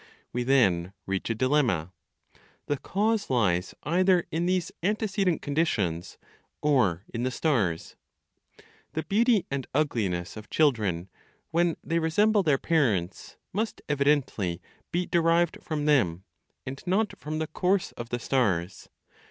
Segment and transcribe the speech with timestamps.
[0.33, 1.93] We then reach a dilemma:
[2.65, 6.17] the cause lies either in these antecedent conditions,
[6.59, 7.95] or in the stars.
[8.93, 11.07] The beauty and ugliness of children,
[11.51, 14.59] when they resemble their parents, must evidently
[14.91, 16.23] be derived from them,
[16.65, 18.89] and not from the course of the stars.